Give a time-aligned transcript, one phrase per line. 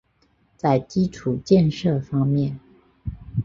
[0.57, 2.59] 在基础建设方面